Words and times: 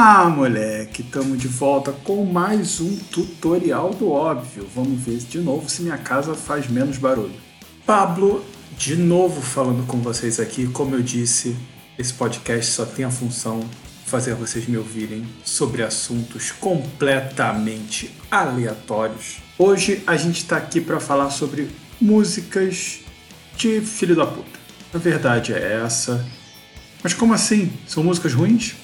Ah, 0.00 0.28
moleque, 0.28 1.02
estamos 1.02 1.40
de 1.40 1.48
volta 1.48 1.90
com 1.90 2.24
mais 2.24 2.80
um 2.80 2.96
tutorial 3.10 3.92
do 3.92 4.12
óbvio. 4.12 4.64
Vamos 4.72 5.02
ver 5.02 5.18
de 5.18 5.40
novo 5.40 5.68
se 5.68 5.82
minha 5.82 5.98
casa 5.98 6.36
faz 6.36 6.68
menos 6.68 6.98
barulho. 6.98 7.34
Pablo, 7.84 8.44
de 8.76 8.94
novo 8.94 9.40
falando 9.40 9.84
com 9.88 9.98
vocês 9.98 10.38
aqui. 10.38 10.68
Como 10.68 10.94
eu 10.94 11.02
disse, 11.02 11.56
esse 11.98 12.14
podcast 12.14 12.70
só 12.70 12.84
tem 12.86 13.04
a 13.04 13.10
função 13.10 13.58
fazer 14.06 14.34
vocês 14.34 14.68
me 14.68 14.76
ouvirem 14.76 15.26
sobre 15.44 15.82
assuntos 15.82 16.52
completamente 16.52 18.14
aleatórios. 18.30 19.38
Hoje 19.58 20.04
a 20.06 20.16
gente 20.16 20.36
está 20.36 20.58
aqui 20.58 20.80
para 20.80 21.00
falar 21.00 21.30
sobre 21.30 21.70
músicas 22.00 23.00
de 23.56 23.80
filho 23.80 24.14
da 24.14 24.26
puta. 24.26 24.60
A 24.94 24.98
verdade 24.98 25.52
é 25.52 25.80
essa. 25.84 26.24
Mas 27.02 27.14
como 27.14 27.34
assim? 27.34 27.72
São 27.84 28.04
músicas 28.04 28.32
ruins? 28.32 28.76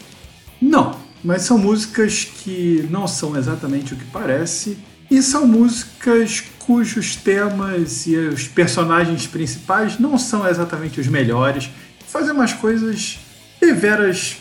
Não, 0.61 0.94
mas 1.25 1.43
são 1.43 1.57
músicas 1.57 2.25
que 2.25 2.87
não 2.91 3.09
são 3.09 3.37
exatamente 3.37 3.95
o 3.95 3.97
que 3.97 4.05
parece 4.05 4.77
e 5.11 5.23
são 5.23 5.47
músicas 5.47 6.45
cujos 6.59 7.17
temas 7.17 8.07
e 8.07 8.17
os 8.17 8.47
personagens 8.47 9.27
principais 9.27 9.99
não 9.99 10.19
são 10.19 10.47
exatamente 10.47 11.01
os 11.01 11.07
melhores. 11.07 11.71
Fazem 12.07 12.33
umas 12.33 12.53
coisas 12.53 13.19
deveras. 13.61 14.37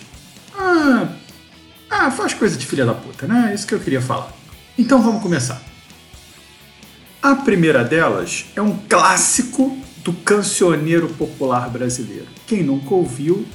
Ah, 0.57 1.07
ah, 1.89 2.11
faz 2.11 2.33
coisa 2.33 2.57
de 2.57 2.65
filha 2.65 2.85
da 2.85 2.93
puta, 2.93 3.25
né? 3.27 3.49
É 3.51 3.55
isso 3.55 3.65
que 3.65 3.73
eu 3.73 3.79
queria 3.79 4.01
falar. 4.01 4.31
Então 4.77 5.01
vamos 5.01 5.21
começar. 5.21 5.61
A 7.21 7.35
primeira 7.35 7.83
delas 7.83 8.45
é 8.55 8.61
um 8.61 8.77
clássico 8.89 9.77
do 10.03 10.11
cancioneiro 10.11 11.07
popular 11.09 11.69
brasileiro. 11.69 12.27
Quem 12.45 12.61
nunca 12.61 12.93
ouviu 12.93 13.45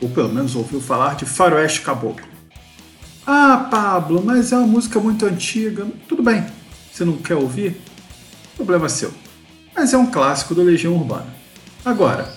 ou 0.00 0.08
pelo 0.08 0.28
menos 0.28 0.54
ouviu 0.56 0.80
falar 0.80 1.14
de 1.16 1.24
Faroeste 1.24 1.80
Caboclo. 1.80 2.33
Ah, 3.26 3.68
Pablo, 3.70 4.22
mas 4.22 4.52
é 4.52 4.56
uma 4.56 4.66
música 4.66 5.00
muito 5.00 5.24
antiga. 5.24 5.86
Tudo 6.06 6.22
bem, 6.22 6.44
você 6.92 7.04
não 7.04 7.16
quer 7.16 7.36
ouvir? 7.36 7.80
Problema 8.54 8.88
seu. 8.88 9.12
Mas 9.74 9.94
é 9.94 9.98
um 9.98 10.06
clássico 10.06 10.54
do 10.54 10.62
Legião 10.62 10.94
Urbana. 10.94 11.26
Agora, 11.84 12.32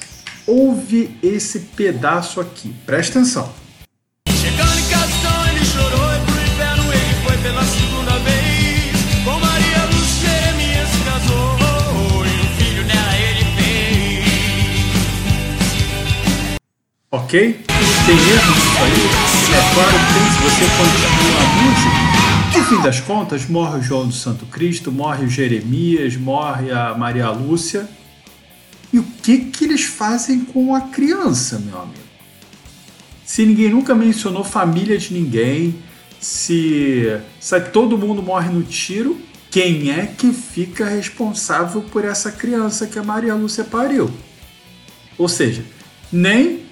ouve 0.45 1.17
esse 1.21 1.59
pedaço 1.59 2.39
aqui, 2.39 2.73
presta 2.85 3.19
atenção. 3.19 3.51
Ok? 17.27 17.39
tem 17.41 18.15
erro 18.15 18.55
nisso 18.55 18.77
aí? 18.83 19.03
É 19.53 19.73
claro 19.73 19.91
que 19.91 20.13
tem, 20.13 20.23
se 20.31 20.39
você 20.43 20.65
continua 20.77 21.41
a 21.41 21.47
música. 21.61 22.57
No 22.57 22.63
fim 22.63 22.81
das 22.81 23.01
contas, 23.01 23.45
morre 23.49 23.79
o 23.79 23.83
João 23.83 24.07
do 24.07 24.13
Santo 24.13 24.45
Cristo, 24.45 24.93
morre 24.93 25.25
o 25.25 25.29
Jeremias, 25.29 26.15
morre 26.15 26.71
a 26.71 26.95
Maria 26.97 27.29
Lúcia. 27.31 27.85
E 28.93 28.99
o 28.99 29.03
que, 29.03 29.39
que 29.39 29.65
eles 29.65 29.83
fazem 29.83 30.45
com 30.45 30.73
a 30.73 30.79
criança, 30.79 31.59
meu 31.59 31.77
amigo? 31.81 31.99
Se 33.25 33.45
ninguém 33.45 33.71
nunca 33.71 33.93
mencionou 33.93 34.45
família 34.45 34.97
de 34.97 35.13
ninguém, 35.13 35.75
se, 36.21 37.19
se 37.41 37.59
todo 37.59 37.97
mundo 37.97 38.23
morre 38.23 38.47
no 38.47 38.63
tiro, 38.63 39.19
quem 39.51 39.91
é 39.91 40.05
que 40.05 40.31
fica 40.31 40.87
responsável 40.87 41.81
por 41.81 42.05
essa 42.05 42.31
criança 42.31 42.87
que 42.87 42.97
a 42.97 43.03
Maria 43.03 43.35
Lúcia 43.35 43.65
pariu? 43.65 44.09
Ou 45.17 45.27
seja, 45.27 45.65
nem 46.09 46.66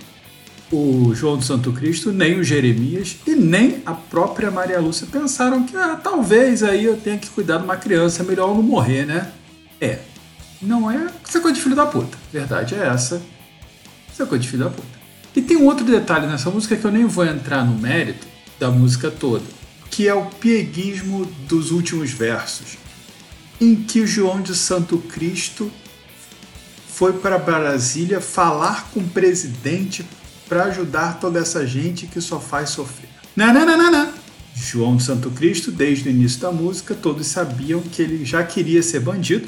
o 0.71 1.13
João 1.13 1.37
do 1.37 1.43
Santo 1.43 1.71
Cristo, 1.71 2.11
nem 2.11 2.39
o 2.39 2.43
Jeremias 2.43 3.17
e 3.25 3.35
nem 3.35 3.81
a 3.85 3.93
própria 3.93 4.49
Maria 4.49 4.79
Lúcia 4.79 5.07
pensaram 5.11 5.63
que 5.63 5.75
ah, 5.75 5.99
talvez 6.01 6.63
aí 6.63 6.85
eu 6.85 6.97
tenha 6.97 7.17
que 7.17 7.29
cuidar 7.29 7.57
de 7.57 7.63
uma 7.63 7.77
criança, 7.77 8.23
é 8.23 8.25
melhor 8.25 8.49
eu 8.49 8.55
não 8.55 8.63
morrer, 8.63 9.05
né? 9.05 9.31
É. 9.79 9.99
Não 10.61 10.89
é. 10.89 11.07
Isso 11.27 11.37
é 11.37 11.41
coisa 11.41 11.55
de 11.55 11.61
filho 11.61 11.75
da 11.75 11.85
puta. 11.85 12.17
Verdade 12.31 12.75
é 12.75 12.87
essa. 12.87 13.21
Isso 14.11 14.23
é 14.23 14.25
coisa 14.25 14.41
de 14.41 14.49
filho 14.49 14.63
da 14.63 14.69
puta. 14.69 14.87
E 15.35 15.41
tem 15.41 15.57
um 15.57 15.65
outro 15.65 15.85
detalhe 15.85 16.25
nessa 16.27 16.49
música 16.49 16.75
que 16.75 16.85
eu 16.85 16.91
nem 16.91 17.05
vou 17.05 17.25
entrar 17.25 17.63
no 17.65 17.77
mérito 17.77 18.25
da 18.59 18.71
música 18.71 19.11
toda, 19.11 19.43
que 19.91 20.07
é 20.07 20.13
o 20.13 20.25
pieguismo 20.25 21.25
dos 21.47 21.71
últimos 21.71 22.11
versos, 22.11 22.77
em 23.59 23.75
que 23.75 23.99
o 23.99 24.07
João 24.07 24.41
de 24.41 24.55
Santo 24.55 24.97
Cristo 24.97 25.69
foi 26.87 27.11
para 27.13 27.37
Brasília 27.37 28.21
falar 28.21 28.89
com 28.93 29.01
o 29.01 29.09
presidente 29.09 30.05
para 30.47 30.65
ajudar 30.65 31.19
toda 31.19 31.39
essa 31.39 31.65
gente 31.65 32.07
que 32.07 32.21
só 32.21 32.39
faz 32.39 32.69
sofrer. 32.69 33.09
Nananana. 33.35 34.13
João 34.55 34.95
de 34.95 35.03
Santo 35.03 35.29
Cristo, 35.31 35.69
desde 35.71 36.07
o 36.07 36.11
início 36.11 36.39
da 36.39 36.51
música, 36.51 36.95
todos 36.95 37.27
sabiam 37.27 37.81
que 37.81 38.01
ele 38.01 38.23
já 38.23 38.41
queria 38.43 38.81
ser 38.81 39.01
bandido 39.01 39.47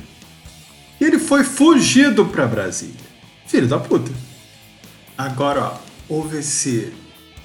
e 1.00 1.06
ele 1.06 1.18
foi 1.18 1.44
fugido 1.44 2.26
para 2.26 2.46
Brasília. 2.46 3.08
Filho 3.46 3.68
da 3.68 3.80
puta. 3.80 4.12
Agora, 5.18 5.62
ó, 5.62 5.78
ouve 6.10 6.40
esse, 6.40 6.92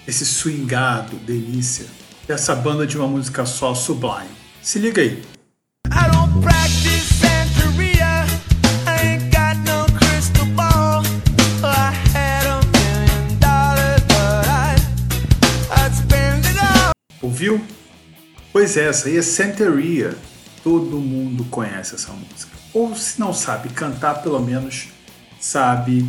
esse 0.06 0.26
swingado, 0.26 1.16
delícia, 1.18 1.86
dessa 2.26 2.54
banda 2.54 2.86
de 2.86 2.96
uma 2.96 3.06
música 3.06 3.46
só, 3.46 3.74
Sublime. 3.74 4.28
Se 4.60 4.78
liga 4.78 5.00
aí. 5.00 5.22
Ouviu? 17.42 17.60
Pois 18.52 18.76
é, 18.76 18.88
essa 18.88 19.08
aí 19.08 19.16
é 19.16 19.22
Santeria. 19.22 20.16
Todo 20.62 20.98
mundo 20.98 21.44
conhece 21.50 21.96
essa 21.96 22.12
música. 22.12 22.52
Ou 22.72 22.94
se 22.94 23.18
não 23.18 23.34
sabe 23.34 23.68
cantar, 23.70 24.22
pelo 24.22 24.38
menos 24.38 24.88
sabe 25.40 26.06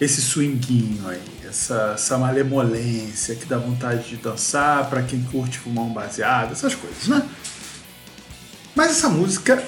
esse 0.00 0.22
swinguinho 0.22 1.06
aí, 1.06 1.20
essa, 1.46 1.92
essa 1.94 2.16
malemolência 2.16 3.34
que 3.36 3.44
dá 3.44 3.58
vontade 3.58 4.08
de 4.08 4.16
dançar 4.16 4.88
para 4.88 5.02
quem 5.02 5.22
curte 5.24 5.58
fumar 5.58 5.84
um 5.84 5.92
baseado, 5.92 6.52
essas 6.52 6.74
coisas, 6.74 7.06
né? 7.06 7.22
Mas 8.74 8.92
essa 8.92 9.10
música 9.10 9.62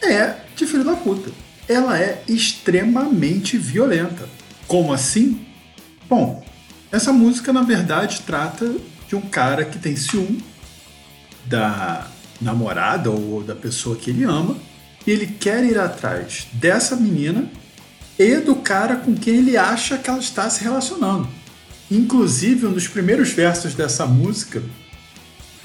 é 0.00 0.36
de 0.54 0.64
filho 0.64 0.84
da 0.84 0.94
puta. 0.94 1.32
Ela 1.68 1.98
é 1.98 2.22
extremamente 2.28 3.58
violenta. 3.58 4.28
Como 4.68 4.92
assim? 4.92 5.44
Bom, 6.08 6.46
essa 6.92 7.12
música 7.12 7.52
na 7.52 7.62
verdade 7.62 8.22
trata 8.22 8.72
de 9.08 9.16
um 9.16 9.22
cara 9.22 9.64
que 9.64 9.78
tem 9.78 9.96
ciúme 9.96 10.44
da 11.44 12.08
namorada 12.40 13.10
ou 13.10 13.42
da 13.42 13.54
pessoa 13.54 13.96
que 13.96 14.10
ele 14.10 14.24
ama 14.24 14.56
e 15.06 15.10
ele 15.10 15.26
quer 15.26 15.64
ir 15.64 15.78
atrás 15.78 16.48
dessa 16.52 16.96
menina 16.96 17.48
e 18.18 18.36
do 18.38 18.56
cara 18.56 18.96
com 18.96 19.14
quem 19.14 19.36
ele 19.36 19.56
acha 19.56 19.98
que 19.98 20.10
ela 20.10 20.18
está 20.18 20.48
se 20.50 20.64
relacionando. 20.64 21.28
Inclusive, 21.90 22.66
um 22.66 22.72
dos 22.72 22.88
primeiros 22.88 23.30
versos 23.30 23.74
dessa 23.74 24.06
música, 24.06 24.62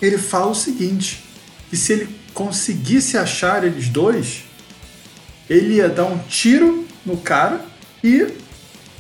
ele 0.02 0.18
fala 0.18 0.52
o 0.52 0.56
seguinte: 0.56 1.24
que 1.70 1.78
se 1.78 1.94
ele 1.94 2.16
conseguisse 2.34 3.18
achar 3.18 3.64
eles 3.64 3.90
dois, 3.90 4.44
ele 5.50 5.76
ia 5.76 5.90
dar 5.90 6.06
um 6.06 6.20
tiro 6.20 6.86
no 7.06 7.18
cara 7.18 7.66
e 8.04 8.28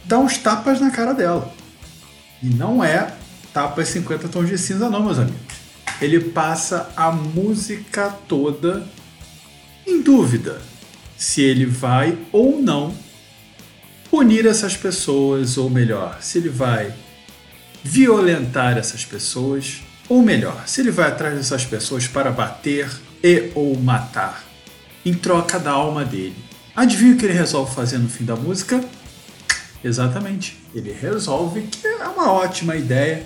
dar 0.06 0.20
uns 0.20 0.38
tapas 0.38 0.82
na 0.82 0.90
cara 0.90 1.14
dela. 1.14 1.54
E 2.42 2.48
não 2.48 2.84
é 2.84 3.14
tapa 3.54 3.84
50 3.84 4.28
tons 4.28 4.50
de 4.50 4.58
cinza, 4.58 4.90
não, 4.90 5.04
meus 5.04 5.20
amigos. 5.20 5.40
Ele 6.02 6.20
passa 6.20 6.92
a 6.96 7.12
música 7.12 8.10
toda 8.28 8.88
em 9.86 10.02
dúvida 10.02 10.62
se 11.18 11.42
ele 11.42 11.66
vai 11.66 12.18
ou 12.32 12.60
não 12.62 12.94
punir 14.10 14.46
essas 14.46 14.76
pessoas, 14.76 15.58
ou 15.58 15.70
melhor, 15.70 16.18
se 16.20 16.40
ele 16.40 16.50
vai 16.50 16.94
violentar 17.84 18.78
essas 18.78 19.06
pessoas, 19.06 19.82
ou 20.10 20.22
melhor, 20.22 20.64
se 20.68 20.82
ele 20.82 20.92
vai 20.92 21.08
atrás 21.08 21.36
dessas 21.36 21.64
pessoas 21.64 22.08
para 22.08 22.32
bater 22.32 22.90
e 23.24 23.52
ou 23.56 23.80
matar, 23.80 24.44
em 25.06 25.14
troca 25.14 25.60
da 25.60 25.72
alma 25.72 26.04
dele. 26.04 26.36
Adivinha 26.76 27.14
o 27.14 27.18
que 27.18 27.26
ele 27.26 27.34
resolve 27.34 27.74
fazer 27.74 28.00
no 28.00 28.10
fim 28.10 28.26
da 28.26 28.36
música? 28.36 28.84
Exatamente, 29.84 30.60
ele 30.74 30.92
resolve 30.92 31.62
que 31.62 31.88
é 31.88 32.08
uma 32.08 32.32
ótima 32.32 32.76
ideia 32.76 33.26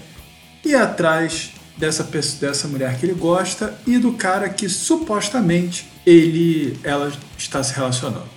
ir 0.69 0.75
atrás 0.75 1.51
dessa 1.77 2.03
pessoa, 2.03 2.49
dessa 2.49 2.67
mulher 2.67 2.97
que 2.97 3.05
ele 3.05 3.13
gosta 3.13 3.77
e 3.85 3.97
do 3.97 4.13
cara 4.13 4.49
que 4.49 4.67
supostamente 4.69 5.87
ele 6.05 6.79
ela 6.83 7.11
está 7.37 7.63
se 7.63 7.73
relacionando. 7.73 8.29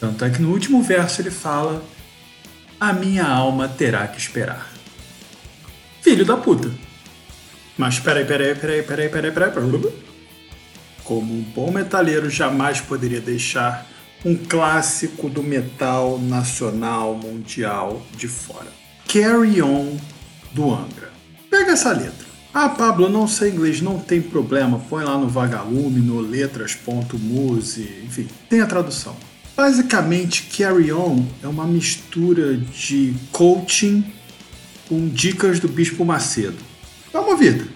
Tanto 0.00 0.24
é 0.24 0.30
que 0.30 0.40
no 0.40 0.50
último 0.50 0.82
verso 0.82 1.20
ele 1.20 1.30
fala: 1.30 1.82
"A 2.80 2.92
minha 2.92 3.26
alma 3.26 3.68
terá 3.68 4.06
que 4.06 4.18
esperar". 4.18 4.70
Filho 6.02 6.24
da 6.24 6.36
puta. 6.36 6.70
Mas 7.76 8.00
peraí, 8.00 8.24
peraí, 8.24 8.54
peraí, 8.54 8.82
peraí, 8.82 9.08
peraí, 9.08 9.30
peraí, 9.32 9.52
peraí. 9.52 9.92
Como 11.04 11.32
um 11.32 11.42
bom 11.42 11.70
metalheiro 11.70 12.28
jamais 12.28 12.80
poderia 12.80 13.20
deixar 13.20 13.86
um 14.24 14.36
clássico 14.36 15.28
do 15.28 15.42
metal 15.42 16.18
nacional 16.18 17.14
mundial 17.14 18.02
de 18.16 18.26
fora. 18.26 18.66
Carry 19.06 19.62
On 19.62 19.96
do 20.52 20.74
Angra. 20.74 20.97
Pega 21.68 21.78
essa 21.78 21.92
letra. 21.92 22.26
Ah, 22.54 22.70
Pablo, 22.70 23.10
não 23.10 23.28
sei 23.28 23.50
inglês, 23.50 23.82
não 23.82 23.98
tem 23.98 24.22
problema. 24.22 24.78
Põe 24.88 25.04
lá 25.04 25.18
no 25.18 25.28
Vagalume, 25.28 26.00
no 26.00 26.18
letras.muse, 26.18 27.82
enfim, 28.06 28.26
tem 28.48 28.62
a 28.62 28.66
tradução. 28.66 29.14
Basicamente, 29.54 30.44
Carry 30.44 30.90
On 30.90 31.26
é 31.42 31.46
uma 31.46 31.66
mistura 31.66 32.56
de 32.56 33.14
coaching 33.32 34.02
com 34.88 35.08
dicas 35.08 35.60
do 35.60 35.68
Bispo 35.68 36.06
Macedo. 36.06 36.56
Dá 37.12 37.20
uma 37.20 37.32
ouvida. 37.32 37.68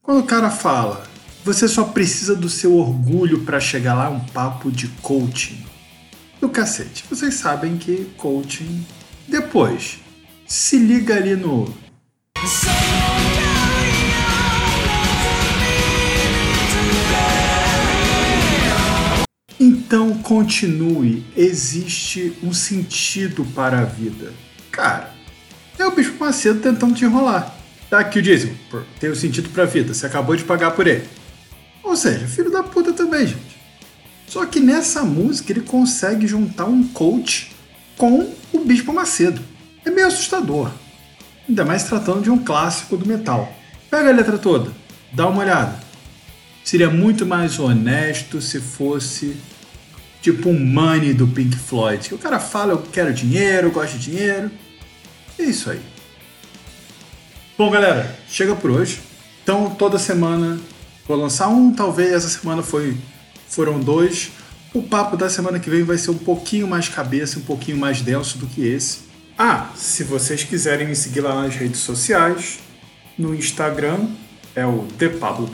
Quando 0.00 0.20
o 0.20 0.26
cara 0.26 0.48
fala, 0.48 1.06
você 1.44 1.68
só 1.68 1.84
precisa 1.84 2.34
do 2.34 2.48
seu 2.48 2.74
orgulho 2.74 3.40
para 3.40 3.60
chegar 3.60 3.92
lá, 3.92 4.06
é 4.06 4.08
um 4.08 4.20
papo 4.20 4.72
de 4.72 4.88
coaching 5.02 5.75
do 6.46 6.48
cacete. 6.48 7.04
Vocês 7.10 7.34
sabem 7.34 7.76
que 7.76 8.06
coaching. 8.16 8.86
Depois, 9.26 9.98
se 10.46 10.78
liga 10.78 11.16
ali 11.16 11.34
no. 11.34 11.74
Então 19.58 20.18
continue, 20.18 21.24
existe 21.36 22.36
um 22.42 22.52
sentido 22.52 23.44
para 23.54 23.80
a 23.80 23.84
vida. 23.84 24.32
Cara, 24.70 25.12
é 25.78 25.86
o 25.86 25.90
Bispo 25.90 26.18
Macedo 26.20 26.60
tentando 26.60 26.94
te 26.94 27.04
enrolar. 27.04 27.56
Tá 27.88 28.00
aqui 28.00 28.18
o 28.18 28.22
dízimo, 28.22 28.56
tem 29.00 29.10
um 29.10 29.14
sentido 29.14 29.48
para 29.50 29.62
a 29.62 29.66
vida, 29.66 29.94
você 29.94 30.06
acabou 30.06 30.36
de 30.36 30.44
pagar 30.44 30.72
por 30.72 30.86
ele. 30.86 31.08
Ou 31.82 31.96
seja, 31.96 32.26
filho 32.26 32.50
da 32.50 32.62
puta 32.62 32.92
também, 32.92 33.28
gente. 33.28 33.45
Só 34.26 34.44
que 34.46 34.60
nessa 34.60 35.02
música 35.02 35.52
ele 35.52 35.60
consegue 35.60 36.26
juntar 36.26 36.66
um 36.66 36.86
coach 36.88 37.52
com 37.96 38.32
o 38.52 38.58
Bispo 38.64 38.92
Macedo. 38.92 39.40
É 39.84 39.90
meio 39.90 40.06
assustador. 40.06 40.70
Ainda 41.48 41.64
mais 41.64 41.84
tratando 41.84 42.22
de 42.22 42.30
um 42.30 42.38
clássico 42.38 42.96
do 42.96 43.06
metal. 43.06 43.52
Pega 43.88 44.10
a 44.10 44.12
letra 44.12 44.36
toda, 44.36 44.72
dá 45.12 45.28
uma 45.28 45.42
olhada. 45.42 45.78
Seria 46.64 46.90
muito 46.90 47.24
mais 47.24 47.58
honesto 47.60 48.40
se 48.40 48.60
fosse 48.60 49.36
tipo 50.20 50.48
um 50.48 50.58
money 50.58 51.14
do 51.14 51.28
Pink 51.28 51.56
Floyd. 51.56 52.08
Que 52.08 52.14
o 52.14 52.18
cara 52.18 52.40
fala, 52.40 52.72
eu 52.72 52.82
quero 52.92 53.14
dinheiro, 53.14 53.68
eu 53.68 53.70
gosto 53.70 53.96
de 53.96 54.10
dinheiro. 54.10 54.50
É 55.38 55.44
isso 55.44 55.70
aí. 55.70 55.80
Bom, 57.56 57.70
galera, 57.70 58.18
chega 58.28 58.56
por 58.56 58.72
hoje. 58.72 59.00
Então, 59.42 59.70
toda 59.70 59.98
semana 59.98 60.58
vou 61.06 61.16
lançar 61.16 61.48
um. 61.48 61.72
Talvez 61.72 62.12
essa 62.12 62.28
semana 62.28 62.62
foi 62.62 62.96
foram 63.48 63.80
dois. 63.80 64.30
O 64.74 64.82
papo 64.82 65.16
da 65.16 65.30
semana 65.30 65.58
que 65.58 65.70
vem 65.70 65.82
vai 65.82 65.96
ser 65.96 66.10
um 66.10 66.18
pouquinho 66.18 66.66
mais 66.66 66.88
cabeça, 66.88 67.38
um 67.38 67.42
pouquinho 67.42 67.78
mais 67.78 68.00
denso 68.00 68.38
do 68.38 68.46
que 68.46 68.66
esse. 68.66 69.06
Ah, 69.38 69.70
se 69.74 70.04
vocês 70.04 70.44
quiserem 70.44 70.88
me 70.88 70.96
seguir 70.96 71.20
lá 71.20 71.42
nas 71.42 71.54
redes 71.54 71.80
sociais, 71.80 72.58
no 73.18 73.34
Instagram 73.34 74.06
é 74.54 74.66
o 74.66 74.86
The 74.98 75.10
Pablo 75.10 75.48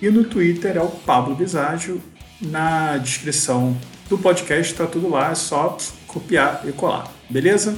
e 0.00 0.10
no 0.10 0.24
Twitter 0.24 0.76
é 0.76 0.80
o 0.80 0.88
Pablo 0.88 1.34
Biságio. 1.34 2.02
Na 2.40 2.96
descrição 2.98 3.76
do 4.08 4.18
podcast 4.18 4.72
está 4.72 4.86
tudo 4.86 5.08
lá, 5.08 5.30
é 5.30 5.34
só 5.34 5.76
copiar 6.06 6.62
e 6.66 6.72
colar, 6.72 7.10
beleza? 7.30 7.76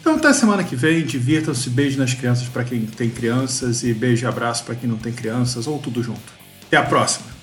Então 0.00 0.16
até 0.16 0.32
semana 0.32 0.62
que 0.62 0.76
vem, 0.76 1.04
divirtam-se, 1.04 1.68
beijo 1.70 1.98
nas 1.98 2.14
crianças 2.14 2.46
para 2.46 2.62
quem 2.62 2.86
tem 2.86 3.10
crianças 3.10 3.82
e 3.82 3.92
beijo 3.92 4.24
e 4.24 4.28
abraço 4.28 4.62
para 4.64 4.74
quem 4.74 4.88
não 4.88 4.98
tem 4.98 5.12
crianças 5.12 5.66
ou 5.66 5.78
tudo 5.78 6.02
junto. 6.02 6.32
Até 6.66 6.76
a 6.76 6.82
próxima! 6.82 7.33